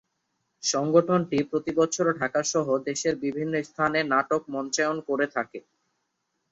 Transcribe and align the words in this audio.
সংগঠনটি 0.63 1.37
প্রতিবছর 1.51 2.05
ঢাকা 2.19 2.41
সহ 2.51 2.67
দেশের 2.87 3.15
বিভিন্ন 3.23 3.53
স্থানে 3.63 3.99
নাটক 4.11 4.41
মঞ্চায়ন 4.53 4.97
করে 5.09 5.25
থাকে। 5.35 5.59